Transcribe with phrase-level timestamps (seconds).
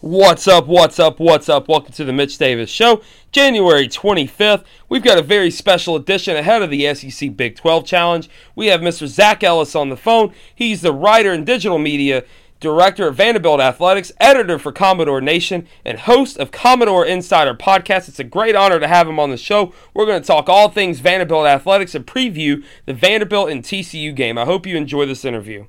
[0.00, 1.68] What's up, what's up, what's up?
[1.68, 3.00] Welcome to the Mitch Davis Show,
[3.32, 4.62] January 25th.
[4.90, 8.28] We've got a very special edition ahead of the SEC Big 12 Challenge.
[8.54, 9.06] We have Mr.
[9.06, 10.34] Zac Ellis on the phone.
[10.54, 12.24] He's the writer in digital media,
[12.60, 18.06] director of Vanderbilt Athletics, editor for Commodore Nation, and host of Commodore Insider Podcast.
[18.06, 19.72] It's a great honor to have him on the show.
[19.94, 24.36] We're going to talk all things Vanderbilt Athletics and preview the Vanderbilt and TCU game.
[24.36, 25.68] I hope you enjoy this interview.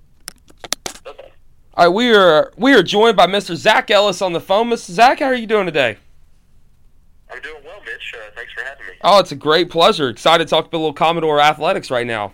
[1.78, 3.56] All right, we are we are joined by Mr.
[3.56, 4.68] Zac Ellis on the phone.
[4.72, 4.90] Mr.
[4.90, 5.98] Zac, how are you doing today?
[7.32, 8.16] I'm doing well, Mitch.
[8.16, 8.94] Uh, thanks for having me.
[9.04, 10.10] Oh, it's a great pleasure.
[10.10, 12.34] Excited to talk about a little Commodore athletics right now.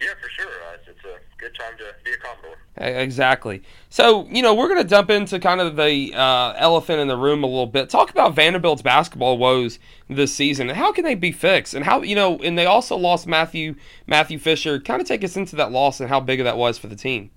[0.00, 0.46] Yeah, for sure.
[0.46, 2.56] Uh, it's, it's a good time to be a Commodore.
[2.78, 3.62] Exactly.
[3.90, 7.16] So, you know, we're going to jump into kind of the uh, elephant in the
[7.18, 7.90] room a little bit.
[7.90, 11.74] Talk about Vanderbilt's basketball woes this season and how can they be fixed?
[11.74, 13.74] And how, you know, and they also lost Matthew
[14.06, 14.80] Matthew Fisher.
[14.80, 16.96] Kind of take us into that loss and how big of that was for the
[16.96, 17.30] team.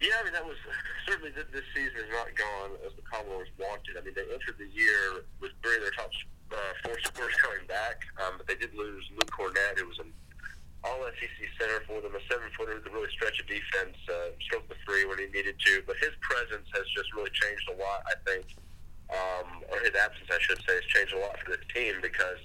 [0.00, 0.58] Yeah, I mean that was
[1.06, 3.94] certainly this, this season has not gone as the Commodores wanted.
[3.98, 6.10] I mean they entered the year with three of their top
[6.50, 10.10] uh, four scores coming back, um, but they did lose Luke Kornet, who was an
[10.82, 14.68] All SEC center for them, a seven footer that really stretch a defense, uh, stroke
[14.68, 15.82] the three when he needed to.
[15.86, 18.04] But his presence has just really changed a lot.
[18.06, 18.44] I think,
[19.10, 22.42] um, or his absence, I should say, has changed a lot for this team because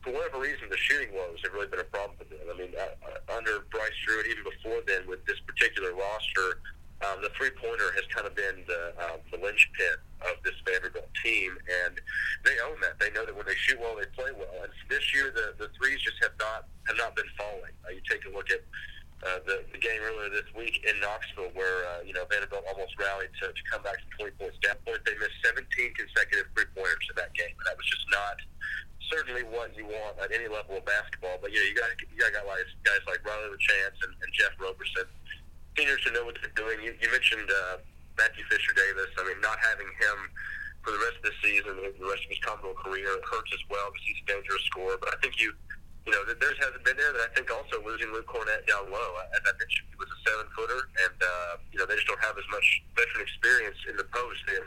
[0.00, 2.40] for whatever reason, the shooting woes have really been a problem for them.
[2.48, 6.60] I mean, uh, uh under Bryce Drew, and even before then, with this particular roster,
[7.00, 9.96] um, the three pointer has kind of been the, um, the linchpin
[10.28, 11.96] of this Vanderbilt team, and
[12.44, 13.00] they own that.
[13.00, 14.52] They know that when they shoot well, they play well.
[14.60, 17.72] And this year, the the threes just have not have not been falling.
[17.88, 18.60] Uh, you take a look at
[19.24, 22.92] uh, the the game earlier this week in Knoxville, where uh, you know Vanderbilt almost
[23.00, 24.76] rallied to, to come back from 20 points down.
[24.84, 25.64] Point they missed 17
[25.96, 28.36] consecutive three pointers in that game, and that was just not
[29.08, 31.40] certainly what you want at any level of basketball.
[31.40, 34.52] But you know, you got you got guys guys like Riley LaChance and, and Jeff
[34.60, 35.08] Roberson
[35.76, 36.82] seniors to know what they're doing.
[36.82, 37.82] You, you mentioned uh,
[38.18, 39.10] Matthew Fisher Davis.
[39.18, 40.18] I mean, not having him
[40.82, 43.92] for the rest of the season, the rest of his Commodore career, hurts as well
[43.92, 44.96] because he's a dangerous scorer.
[44.96, 45.52] But I think you,
[46.08, 47.12] you know, theirs hasn't been there.
[47.12, 50.18] That I think also losing Luke Kornet down low, as I mentioned, he was a
[50.24, 52.66] seven footer, and uh, you know they just don't have as much
[52.96, 54.40] veteran experience in the post.
[54.48, 54.64] And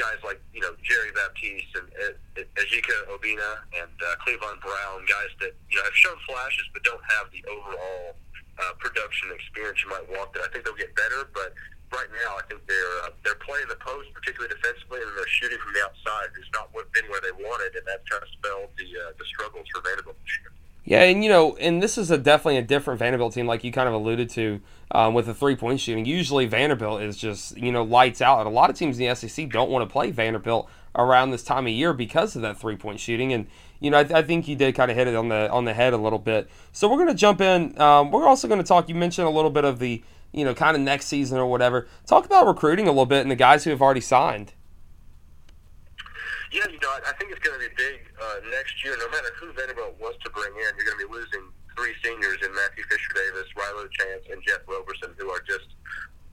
[0.00, 5.32] guys like you know Djery Baptiste and uh, Ejike Obinna and uh, Clevon Brown, guys
[5.44, 8.16] that you know have shown flashes but don't have the overall
[8.58, 10.42] uh, production experience you might want there.
[10.42, 11.54] I think they'll get better, but
[11.92, 15.58] right now I think they're uh, they're playing the post, particularly defensively, and they're shooting
[15.58, 16.34] from the outside.
[16.38, 19.66] It's not been where they wanted, and that's kind of spelled the uh, the struggles
[19.72, 20.52] for Vanderbilt this year.
[20.84, 23.72] Yeah, and you know, and this is a definitely a different Vanderbilt team, like you
[23.72, 24.60] kind of alluded to
[24.90, 26.04] um, with the three point shooting.
[26.04, 29.14] Usually, Vanderbilt is just you know lights out, and a lot of teams in the
[29.14, 32.76] SEC don't want to play Vanderbilt around this time of year because of that three
[32.76, 33.32] point shooting.
[33.32, 33.46] And
[33.80, 35.74] you know, I, I, think you did kind of hit it on the on the
[35.74, 36.48] head a little bit.
[36.72, 37.78] So we're going to jump in.
[37.80, 38.88] Um, we're also going to talk.
[38.88, 40.02] You mentioned a little bit of the
[40.32, 41.86] you know kind of next season or whatever.
[42.06, 44.52] Talk about recruiting a little bit and the guys who have already signed.
[46.54, 48.94] Yeah, you know, I, think it's going to be big uh, next year.
[48.94, 52.38] No matter who Vanderbilt wants to bring in, you're going to be losing three seniors
[52.46, 55.74] in Matthew Fisher Davis, Riley Chance, and Jeff Roberson, who are just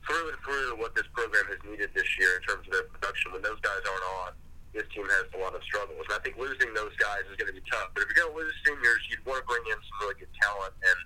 [0.06, 3.34] through and through what this program has needed this year in terms of their production.
[3.34, 4.32] When those guys aren't on,
[4.72, 6.00] this team has a lot of struggles.
[6.08, 7.92] And I think losing those guys is going to be tough.
[7.94, 10.34] But if you're going to lose seniors, you'd want to bring in some really good
[10.40, 10.74] talent.
[10.80, 11.00] And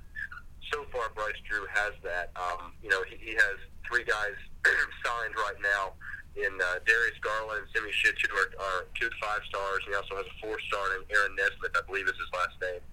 [0.74, 2.30] so far, Bryce Drew has that.
[2.38, 4.38] Um, you know, he, he has three guys
[5.06, 5.98] signed right now
[6.36, 9.80] in uh, Darius Garland and Simi Shittu are, are two five stars.
[9.88, 12.84] He also has a four star named Aaron Nesmith, I believe is his last name,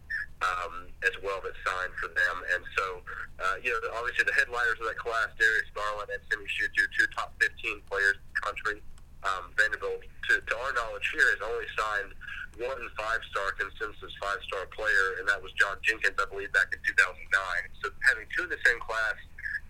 [0.47, 2.37] um, as well that signed for them.
[2.55, 2.87] And so,
[3.43, 7.06] uh, you know, obviously the headliners of that class, Darius Garland and Simi Shittu, two
[7.19, 8.78] top 15 players in the country.
[9.22, 10.55] Um, Vanderbilt, to, to
[11.12, 12.11] here, has only signed
[12.61, 17.17] one five-star consensus five-star player, and that was John Jenkins, I believe, back in 2009.
[17.81, 19.17] So having two in the same class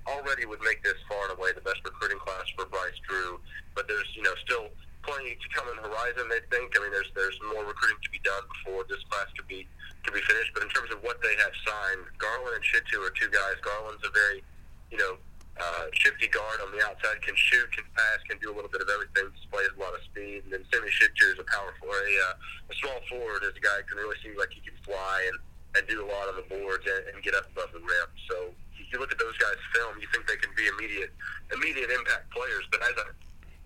[0.07, 3.39] already would make this far and away the best recruiting class for Bryce Drew.
[3.75, 4.67] But there's, you know, still
[5.07, 6.27] plenty to come on the horizon.
[6.31, 6.75] They think.
[6.75, 9.67] I mean, there's there's more recruiting to be done before this class could be
[10.03, 10.51] could be finished.
[10.55, 13.59] But in terms of what they have signed, Garland and Shittu are two guys.
[13.63, 14.43] Garland's a very,
[14.91, 15.19] you know,
[15.61, 18.81] uh, shifty guard on the outside, can shoot, can pass, can do a little bit
[18.81, 20.49] of everything, displays a lot of speed.
[20.49, 23.63] And then Simi Shittu is a power forward, a, uh, a small forward, is a
[23.63, 25.37] guy who can really seem like he can fly and,
[25.77, 28.11] and do a lot on the boards and, and get up above the rim.
[28.33, 28.57] So
[28.93, 31.13] you look at those guys' film, you think they can be immediate
[31.53, 32.65] immediate impact players.
[32.69, 33.07] But as a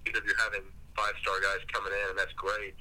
[0.06, 0.62] if you're having
[0.94, 2.78] five star guys coming in, and that's great.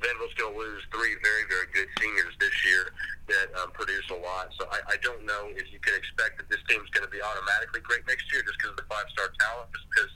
[0.00, 2.92] Vanderbilt's going to lose three very, very good seniors this year
[3.32, 4.52] that um, produce a lot.
[4.60, 7.20] So I, I don't know if you can expect that this team's going to be
[7.22, 10.12] automatically great next year just because of the five-star talent, just because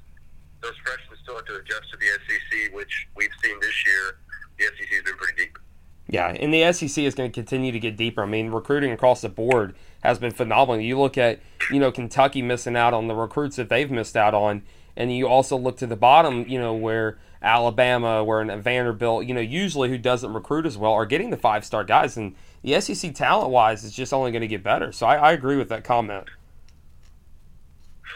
[0.60, 4.20] those freshmen still have to adjust to the SEC, which we've seen this year.
[4.58, 5.58] The SEC has been pretty deep.
[6.08, 8.22] Yeah, and the SEC is going to continue to get deeper.
[8.22, 10.80] I mean, recruiting across the board has been phenomenal.
[10.80, 11.40] You look at,
[11.70, 14.62] you know, Kentucky missing out on the recruits that they've missed out on,
[14.96, 19.40] and you also look to the bottom, you know, where Alabama, where Vanderbilt, you know,
[19.40, 23.14] usually who doesn't recruit as well, are getting the five star guys, and the SEC
[23.14, 24.92] talent wise is just only going to get better.
[24.92, 26.26] So I, I agree with that comment.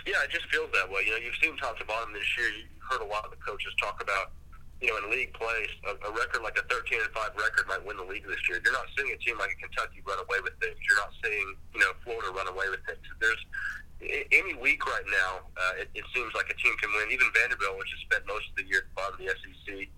[0.06, 1.03] Yeah, it just feels that way.
[1.06, 2.49] You know, you've seen top to bottom this year.
[2.49, 4.32] You heard a lot of the coaches talk about
[4.81, 7.85] you know, in league play, a, a record like a 13 and 5 record might
[7.87, 8.61] win the league this year.
[8.62, 10.76] You're not seeing a team like Kentucky run away with things.
[10.85, 13.00] You're not seeing, you know, Florida run away with things.
[13.21, 13.41] There's
[14.32, 17.09] any week right now, uh, it, it seems like a team can win.
[17.09, 19.88] Even Vanderbilt, which has spent most of the year at the bottom of the SEC,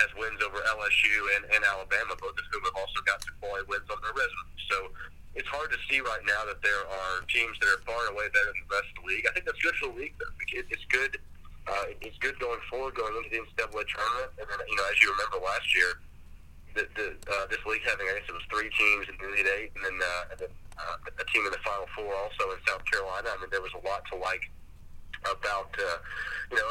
[0.00, 3.68] has wins over LSU and, and Alabama, both of whom have also got some quality
[3.68, 4.56] wins on their resume.
[4.72, 4.76] So
[5.36, 8.32] it's hard to see right now that there are teams that are far and away
[8.32, 9.28] better than the rest of the league.
[9.28, 10.16] I think that's good for the league.
[10.16, 10.32] Though.
[10.56, 11.20] It, it's good
[11.66, 14.30] uh, it's good going forward, going into the NCAA tournament.
[14.38, 15.90] And then, you know, as you remember last year,
[16.74, 19.50] the, the, uh, this league having, I guess it was three teams in the Elite
[19.50, 22.58] Eight, and then, uh, and then uh, a team in the Final Four also in
[22.66, 23.28] South Carolina.
[23.34, 24.48] I mean, there was a lot to like
[25.28, 25.98] about uh,
[26.50, 26.68] you know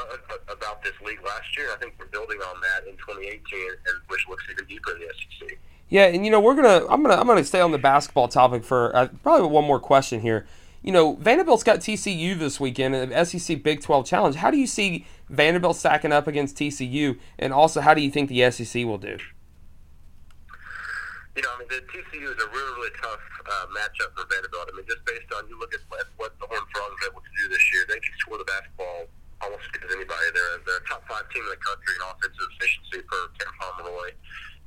[0.50, 1.70] about this league last year.
[1.72, 5.14] I think we're building on that in 2018, and which looks even deeper in the
[5.14, 5.60] SEC.
[5.90, 8.64] Yeah, and you know we're gonna I'm gonna I'm gonna stay on the basketball topic
[8.64, 10.48] for uh, probably one more question here
[10.82, 14.36] you know, Vanderbilt's got TCU this weekend in the SEC Big 12 Challenge.
[14.36, 18.30] How do you see Vanderbilt stacking up against TCU, and also how do you think
[18.30, 19.18] the SEC will do?
[21.36, 24.72] You know, I mean, the TCU is a really, really tough uh, matchup for Vanderbilt.
[24.72, 25.82] I mean, just based on you look at
[26.18, 29.08] what the Horned Frogs are able to do this year, they can score the basketball
[29.42, 30.28] almost as good as anybody.
[30.36, 34.16] They're, they're a top five team in the country in offensive efficiency per Ken Pomeroy.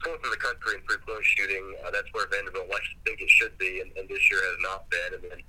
[0.00, 1.64] Fourth in the country in three point shooting.
[1.84, 4.58] Uh, that's where Vanderbilt likes to think it should be, and, and this year has
[4.64, 5.20] not been.
[5.20, 5.40] And then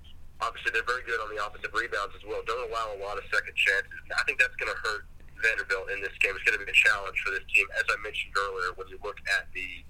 [0.44, 2.44] obviously they're very good on the offensive rebounds as well.
[2.44, 3.96] Don't allow a lot of second chances.
[4.12, 5.08] I think that's going to hurt
[5.40, 6.36] Vanderbilt in this game.
[6.36, 7.68] It's going to be a challenge for this team.
[7.80, 9.84] As I mentioned earlier, when you look at the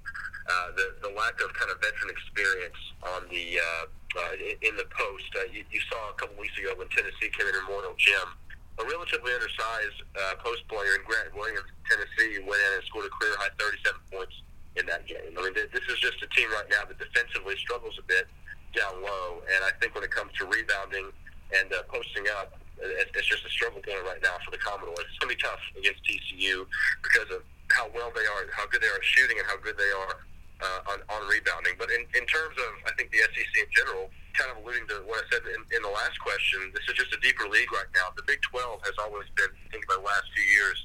[0.43, 2.75] uh, the, the lack of kind of veteran experience
[3.15, 6.75] on the uh, uh, in the post, uh, you, you saw a couple weeks ago
[6.75, 8.27] when Tennessee came in Memorial Gym,
[8.75, 13.13] a relatively undersized uh, post player in Grant Williams, Tennessee, went in and scored a
[13.15, 14.35] career high 37 points
[14.75, 15.31] in that game.
[15.31, 18.27] I mean, this is just a team right now that defensively struggles a bit
[18.73, 19.41] down low.
[19.47, 21.09] And I think when it comes to rebounding
[21.53, 25.05] and uh, posting up, it's just a struggle point right now for the Commodores.
[25.07, 26.65] It's going to be tough against TCU
[26.99, 29.93] because of how well they are, how good they are shooting, and how good they
[29.93, 30.13] are
[30.59, 31.77] uh, on, on rebounding.
[31.79, 35.05] But in, in terms of, I think, the SEC in general, kind of alluding to
[35.05, 37.89] what I said in, in the last question, this is just a deeper league right
[37.93, 38.11] now.
[38.17, 40.77] The Big 12 has always been, think about the last few years,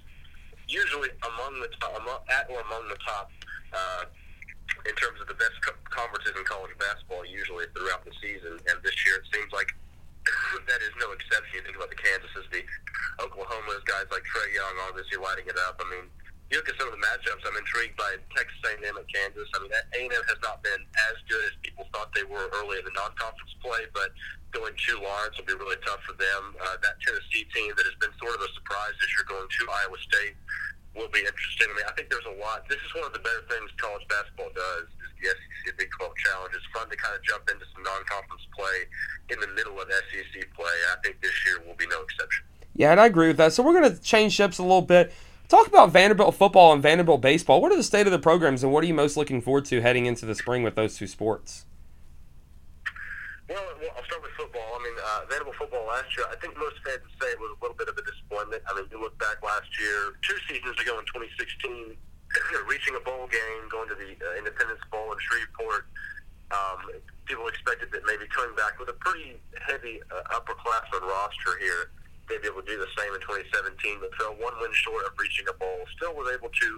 [0.68, 3.32] usually among the top, among, at or among the top
[3.72, 4.04] uh,
[4.88, 8.56] in terms of the best co- conferences in college basketball usually throughout the season.
[8.56, 9.68] And this year it seems like
[10.68, 11.60] that is no exception.
[11.60, 12.64] You think about the Kansases, the
[13.20, 15.76] Oklahomas, guys like Trae Young, obviously lighting it up.
[15.78, 16.08] I mean,
[16.48, 17.44] you look at some of the matchups.
[17.44, 19.48] I'm intrigued by Texas A&M at Kansas.
[19.52, 20.80] I mean, A&M has not been
[21.12, 24.16] as good as people thought they were early in the non-conference play, but
[24.48, 26.56] going to Lawrence will be really tough for them.
[26.56, 29.62] Uh, that Tennessee team that has been sort of a surprise this year going to
[29.68, 30.40] Iowa State
[30.94, 31.68] will be interesting.
[31.70, 32.68] I mean, I think there's a lot.
[32.68, 34.88] This is one of the better things college basketball does.
[34.88, 36.52] Is the SEC Big 12 Challenge.
[36.54, 38.78] It's fun to kind of jump into some non-conference play
[39.30, 40.76] in the middle of SEC play.
[40.92, 42.44] I think this year will be no exception.
[42.74, 43.52] Yeah, and I agree with that.
[43.52, 45.12] So we're going to change ships a little bit.
[45.48, 47.62] Talk about Vanderbilt football and Vanderbilt baseball.
[47.62, 49.80] What are the state of the programs, and what are you most looking forward to
[49.80, 51.64] heading into the spring with those two sports?
[53.48, 53.64] Well,
[53.96, 54.76] I'll start with football.
[54.76, 57.56] I mean, uh, Vanderbilt football last year, I think most fans would say it was
[57.56, 58.60] a little bit of a disappointment.
[58.68, 61.96] I mean, you look back last year, two seasons ago in 2016,
[62.68, 65.88] reaching a bowl game, going to the uh, Independence Bowl in Shreveport.
[66.52, 66.92] Um,
[67.24, 71.88] people expected that maybe coming back with a pretty heavy uh, upperclassman roster here,
[72.28, 75.16] they'd be able to do the same in 2017, but fell one win short of
[75.16, 75.88] reaching a bowl.
[75.96, 76.68] Still was able to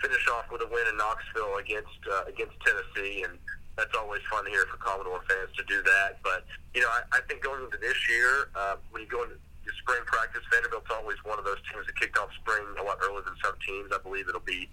[0.00, 3.36] finish off with a win in Knoxville against uh, against Tennessee, and
[3.76, 6.18] that's always fun here for Commodore fans to do that.
[6.24, 9.36] But you know, I, I think going into this year, uh, when you go into
[9.84, 13.22] spring practice, Vanderbilt's always one of those teams that kicked off spring a lot earlier
[13.22, 13.92] than some teams.
[13.92, 14.68] I believe it'll be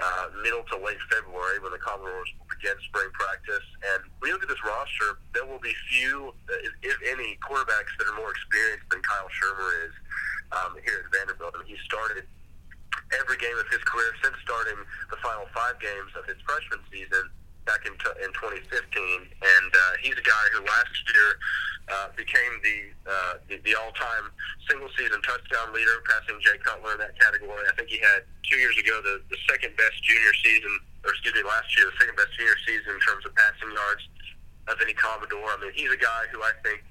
[0.00, 3.64] uh, middle to late February when the Commodores will begin spring practice.
[3.94, 6.34] And you look at this roster, there will be few,
[6.82, 9.94] if any, quarterbacks that are more experienced than Kyle Shurmur is
[10.52, 11.54] um, here at Vanderbilt.
[11.54, 12.24] I mean, he started
[13.20, 14.80] every game of his career since starting
[15.12, 17.28] the final five games of his freshman season
[17.64, 21.30] back in, t- in 2015, and uh, he's a guy who last year
[21.90, 22.78] uh, became the,
[23.10, 24.30] uh, the the all-time
[24.70, 27.66] single-season touchdown leader, passing Jay Cutler in that category.
[27.66, 31.34] I think he had two years ago the, the second best junior season, or excuse
[31.34, 34.04] me, last year the second best junior season in terms of passing yards
[34.70, 35.50] of any Commodore.
[35.50, 36.86] I mean, he's a guy who I think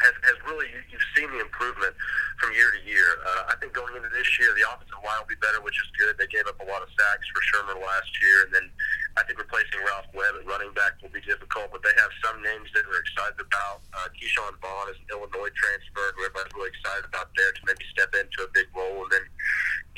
[0.00, 1.92] has, has really you've seen the improvement
[2.40, 3.20] from year to year.
[3.24, 5.88] Uh, I think going into this year, the offensive line will be better, which is
[5.96, 6.16] good.
[6.16, 8.66] They gave up a lot of sacks for Shurmur last year, and then
[9.16, 12.38] I think replacing Ralph Webb at running back will be difficult, but they have some
[12.38, 13.82] names that we're excited about.
[13.90, 17.82] Uh, Ke'Shawn Vaughn is an Illinois transfer who everybody's really excited about there to maybe
[17.90, 19.02] step into a big role.
[19.02, 19.26] And then,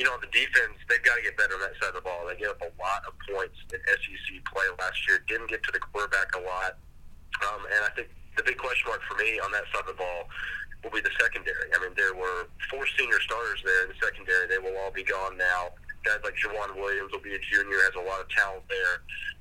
[0.01, 2.25] you know, the defense, they've got to get better on that side of the ball.
[2.25, 5.73] They gave up a lot of points in SEC play last year, didn't get to
[5.77, 6.81] the quarterback a lot.
[7.45, 8.09] Um, and I think
[8.41, 10.33] the big question mark for me on that side of the ball
[10.81, 11.69] will be the secondary.
[11.77, 14.49] I mean, there were four senior starters there in the secondary.
[14.49, 17.97] They will all be gone now guys like Joejuan Williams will be a junior, has
[17.97, 18.95] a lot of talent there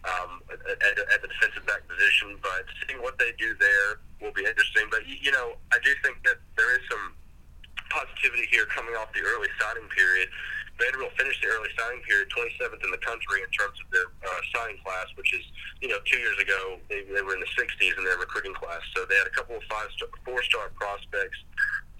[0.07, 2.39] um, at, at the defensive back position.
[2.39, 4.87] But seeing what they do there will be interesting.
[4.89, 7.19] But you know, I do think that there is some
[7.91, 10.31] positivity here coming off the early signing period.
[10.81, 14.41] Vanderbilt finished the early signing period 27th in the country in terms of their uh,
[14.57, 15.45] signing class, which is,
[15.85, 18.81] you know, two years ago they, they were in the 60s in their recruiting class.
[18.97, 21.37] So they had a couple of five, star, four-star prospects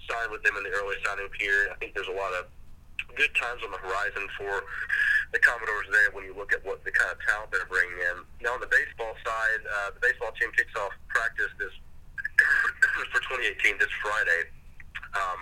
[0.10, 1.70] signed with them in the early signing period.
[1.70, 2.50] I think there's a lot of
[3.15, 4.63] good times on the horizon for
[5.34, 8.22] the Commodores there when you look at what the kind of talent they're bringing in.
[8.41, 11.74] Now on the baseball side, uh, the baseball team kicks off practice this
[13.13, 14.50] for 2018 this Friday,
[15.17, 15.41] um,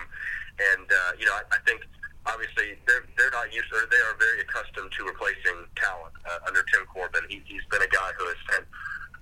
[0.76, 1.84] and uh, you know I, I think
[2.24, 6.64] obviously they're they're not used or they are very accustomed to replacing talent uh, under
[6.72, 7.24] Tim Corbin.
[7.28, 8.64] He, he's been a guy who has sent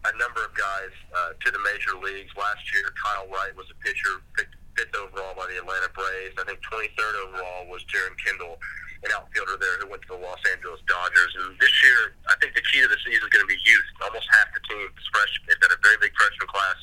[0.07, 2.33] a number of guys uh, to the major leagues.
[2.37, 6.33] Last year, Kyle Wright was a pitcher picked fifth overall by the Atlanta Braves.
[6.41, 8.57] I think 23rd overall was Jeren Kendall,
[9.05, 11.33] an outfielder there who went to the Los Angeles Dodgers.
[11.37, 13.89] And this year, I think the key to the season is going to be youth.
[14.01, 15.53] Almost half the team is freshman.
[15.53, 16.79] They've got a very big freshman class.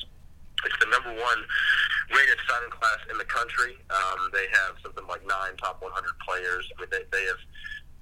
[0.62, 1.40] It's the number one
[2.14, 3.74] rated signing class in the country.
[3.90, 5.90] Um, they have something like nine top 100
[6.22, 6.66] players.
[6.78, 7.42] I mean, they, they have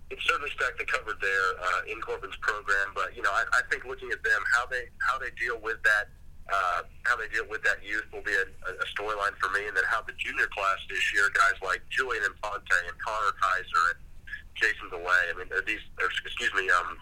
[0.09, 2.95] it's certainly stacked the cupboard there uh, in Corbin's program.
[2.95, 5.83] But you know, I, I think looking at them, how they how they deal with
[5.83, 6.09] that
[6.53, 9.75] uh, how they deal with that youth will be a, a storyline for me, and
[9.77, 14.01] then how the junior class this year, guys like Julian Infante and Connor Kaiser and
[14.55, 16.97] Jason DeLay, I mean, these, or, excuse me, um,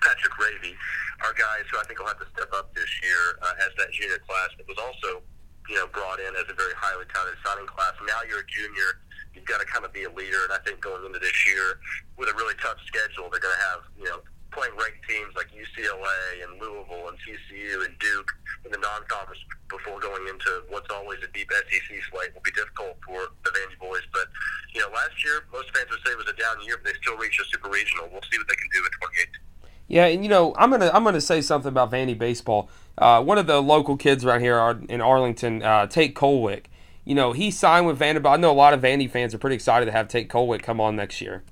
[0.00, 0.72] Patrick Raby,
[1.20, 3.92] are guys who I think will have to step up this year uh, as that
[3.92, 4.48] junior class.
[4.56, 5.20] It was also,
[5.68, 7.92] you know, brought in as a very highly touted signing class.
[8.06, 9.02] Now you're a junior,
[9.34, 11.82] you've got to kind of be a leader, and I think going into this year
[12.16, 15.48] with a really tough schedule, they're going to have, you know, playing ranked teams like
[15.54, 18.30] UCLA and Louisville and TCU and Duke
[18.64, 22.98] in the non-conference before going into what's always a deep SEC slate will be difficult
[23.06, 24.02] for the Vandy boys.
[24.12, 24.28] But
[24.74, 26.98] you know, last year most fans would say it was a down year, but they
[27.00, 28.08] still reached a super regional.
[28.10, 29.50] We'll see what they can do in 2018.
[29.90, 32.68] Yeah, and you know, I'm gonna I'm gonna say something about Vandy baseball.
[32.96, 36.66] Uh, one of the local kids right here in Arlington, uh, Tate Kolwyck.
[37.04, 38.34] You know, he signed with Vanderbilt.
[38.34, 40.80] I know a lot of Vandy fans are pretty excited to have Tate Kolwyck come
[40.80, 41.42] on next year.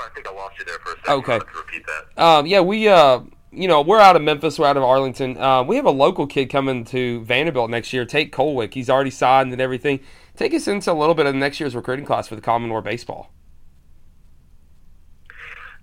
[0.00, 1.12] Sorry, I think I lost you there for a second.
[1.12, 1.38] Okay.
[1.56, 2.22] repeat that.
[2.22, 3.20] Um, yeah, we, uh,
[3.52, 4.58] you know, we're out of Memphis.
[4.58, 5.36] We're out of Arlington.
[5.36, 8.04] Uh, we have a local kid coming to Vanderbilt next year.
[8.04, 8.74] Tate Kolwyck.
[8.74, 10.00] He's already signed and everything.
[10.36, 13.30] Take us into a little bit of next year's recruiting class for the Commodore baseball.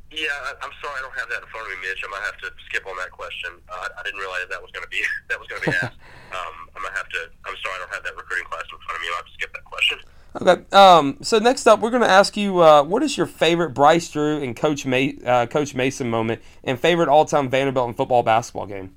[0.10, 0.34] Yeah,
[0.64, 2.02] I'm sorry, I don't have that in front of me, Mitch.
[2.02, 3.54] I might have to skip on that question.
[3.70, 4.98] Uh, I didn't realize that was going to be
[5.30, 6.00] that was going to be asked.
[6.34, 7.30] um, I might have to.
[7.46, 9.08] I'm sorry, I don't have that recruiting class in front of me.
[9.14, 10.00] I'll have to skip that question.
[10.40, 10.64] Okay.
[10.72, 14.10] Um, so next up, we're going to ask you, uh, what is your favorite Bryce
[14.10, 18.96] Drew and Coach uh, Coach Mason moment, and favorite all-time Vanderbilt and football basketball game?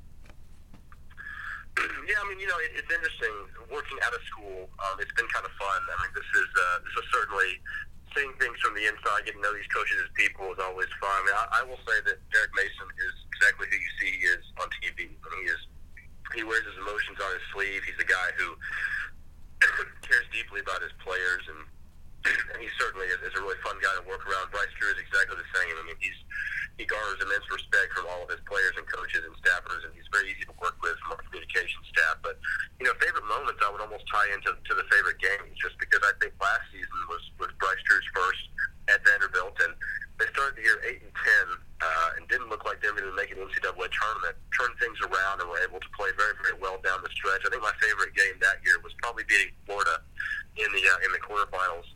[1.79, 3.33] Yeah, I mean, you know, it, it's interesting
[3.73, 4.69] working out of school.
[4.85, 5.81] Um, it's been kind of fun.
[5.81, 7.51] I mean, this is uh, this is certainly
[8.13, 11.15] seeing things from the inside, getting to know these coaches as people is always fun.
[11.15, 14.23] I mean, I, I will say that Derek Mason is exactly who you see he
[14.29, 15.09] is on TV.
[15.09, 15.63] I mean, he is
[16.37, 17.81] he wears his emotions on his sleeve.
[17.89, 18.61] He's a guy who
[20.03, 21.61] cares deeply about his players, and,
[22.53, 24.53] and he certainly is, a really fun guy to work around.
[24.53, 25.73] Bryce Drew is exactly the same.
[25.77, 26.21] I mean, he's
[26.81, 30.09] he garners immense respect from all of his players and coaches and staffers, and he's
[30.09, 32.17] very easy to work with from our communication staff.
[32.25, 32.41] But
[32.81, 36.01] you know, favorite moments I would almost tie into to the favorite games, just because
[36.01, 38.49] I think last season was was Bryce Drew's first
[38.89, 39.77] at Vanderbilt, and
[40.17, 41.47] they started the year eight and ten,
[41.85, 44.41] uh, and didn't look like they were going to make an NCAA tournament.
[44.57, 47.45] Turned things around and were able to play very very well down the stretch.
[47.45, 50.01] I think my favorite game that year was probably beating Florida
[50.57, 51.89] in the uh, in the quarterfinals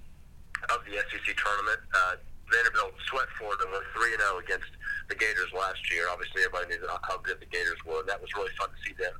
[0.72, 1.80] of the SEC tournament.
[1.92, 2.16] Uh,
[2.48, 3.64] Vanderbilt swept Florida
[3.96, 4.68] three and zero against
[5.08, 6.08] the Gators last year.
[6.12, 8.92] Obviously, everybody knew how good the Gators were, and that was really fun to see
[9.00, 9.16] them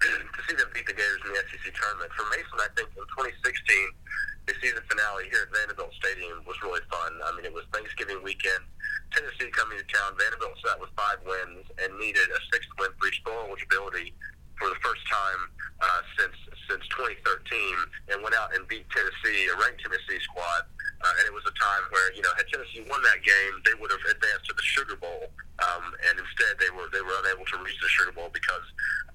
[0.02, 2.10] to see them beat the Gators in the SEC tournament.
[2.16, 6.82] For Mason, I think in 2016, the season finale here at Vanderbilt Stadium was really
[6.88, 7.12] fun.
[7.22, 8.64] I mean, it was Thanksgiving weekend.
[9.12, 10.16] Tennessee coming to town.
[10.16, 14.16] Vanderbilt sat with five wins and needed a sixth win for each bowl eligibility
[14.56, 15.40] for the first time
[15.84, 16.34] uh, since
[16.72, 20.64] since 2013, and went out and beat Tennessee, a ranked Tennessee squad.
[21.04, 23.76] Uh, and it was a time where you know had Tennessee won that game, they
[23.76, 25.28] would have advanced to the Sugar Bowl,
[25.60, 28.64] um, and instead they were they were unable to reach the Sugar Bowl because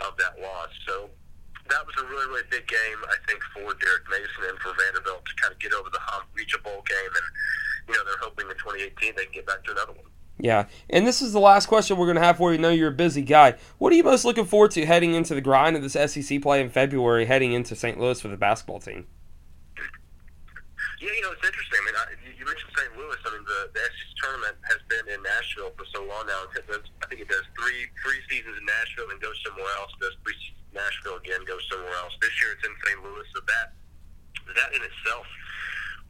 [0.03, 0.69] of that loss.
[0.85, 1.07] So
[1.71, 5.23] that was a really really big game, I think, for Derek Mason and for Vanderbilt
[5.25, 7.27] to kind of get over the hump, reach a bowl game, and
[7.87, 10.06] you know they're hoping in 2018 they can get back to another one.
[10.39, 12.59] Yeah, and this is the last question we're going to have for you.
[12.59, 13.55] Know you're a busy guy.
[13.79, 16.61] What are you most looking forward to heading into the grind of this SEC play
[16.61, 17.99] in February, heading into St.
[17.99, 19.07] Louis for the basketball team?
[21.01, 21.77] Yeah, you know, it's interesting.
[21.81, 22.05] I mean, I,
[22.37, 22.93] you mentioned St.
[22.97, 23.17] Louis.
[23.25, 26.45] I mean, the, the SEC tournament has been in Nashville for so long now.
[26.53, 29.89] It I think it does three three seasons in Nashville and goes somewhere else.
[29.97, 32.13] Does three seasons in Nashville again, goes somewhere else.
[32.21, 32.97] This year it's in St.
[33.01, 33.25] Louis.
[33.33, 33.77] So that
[34.53, 35.25] that in itself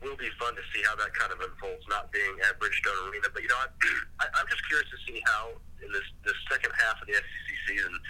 [0.02, 3.28] will be fun to see how that kind of unfolds, not being at Bridgestone Arena.
[3.34, 3.68] But, you know, I,
[4.22, 7.50] I, I'm just curious to see how in this, this second half of the SEC
[7.68, 7.94] season–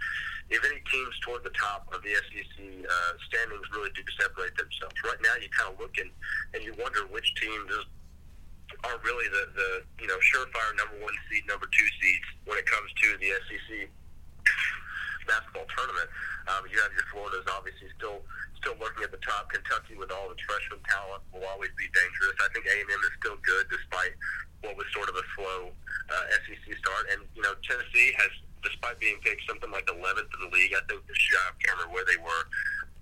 [0.50, 4.96] if any teams toward the top of the SEC uh, standings really do separate themselves.
[5.04, 6.12] Right now, you kind of look and,
[6.56, 7.68] and you wonder which teams
[8.84, 12.68] are really the, the you know surefire number one seed, number two seeds when it
[12.68, 13.92] comes to the SEC
[15.28, 16.08] basketball tournament.
[16.48, 18.24] Um, you have your Florida's obviously still
[18.60, 19.52] still looking at the top.
[19.52, 22.36] Kentucky with all its freshman talent will always be dangerous.
[22.42, 24.16] I think A and M is still good despite
[24.66, 25.70] what was sort of a slow
[26.10, 28.32] uh, SEC start, and you know Tennessee has
[28.66, 31.94] despite being picked something like 11th in the league, I think the I can't remember
[31.94, 32.44] where they were,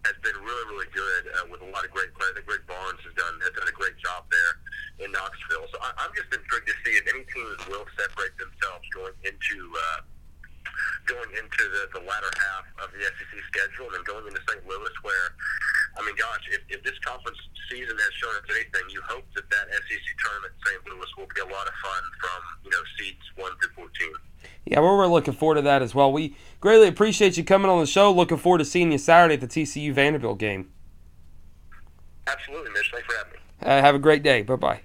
[0.05, 2.37] has been really, really good uh, with a lot of great players.
[2.37, 4.53] I think Rick Barnes has done has done a great job there
[5.01, 5.65] in Knoxville.
[5.73, 9.57] So I, I'm just intrigued to see if any teams will separate themselves going into
[9.57, 9.84] uh,
[11.25, 14.61] going into the, the latter half of the SEC schedule and then going into St.
[14.67, 15.27] Louis, where
[15.97, 17.37] I mean, gosh, if, if this conference
[17.69, 20.81] season has shown us anything, you hope that that SEC tournament in St.
[20.85, 24.13] Louis will be a lot of fun from you know seeds one through fourteen.
[24.65, 26.11] Yeah, well, we're looking forward to that as well.
[26.11, 28.11] We greatly appreciate you coming on the show.
[28.11, 30.71] Looking forward to seeing you Saturday at the TCU Vanderbilt game.
[32.27, 32.89] Absolutely, Mitch.
[32.91, 33.39] Thanks for having me.
[33.61, 34.41] Uh, have a great day.
[34.41, 34.81] Bye bye.